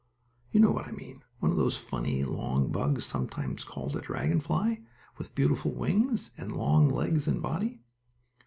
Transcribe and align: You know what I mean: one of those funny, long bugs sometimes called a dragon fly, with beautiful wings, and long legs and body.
You 0.51 0.59
know 0.59 0.71
what 0.71 0.87
I 0.87 0.91
mean: 0.93 1.21
one 1.41 1.51
of 1.51 1.57
those 1.57 1.77
funny, 1.77 2.23
long 2.23 2.71
bugs 2.71 3.05
sometimes 3.05 3.63
called 3.63 3.95
a 3.95 4.01
dragon 4.01 4.39
fly, 4.39 4.81
with 5.19 5.35
beautiful 5.35 5.69
wings, 5.73 6.31
and 6.39 6.51
long 6.57 6.89
legs 6.89 7.27
and 7.27 7.39
body. 7.39 7.81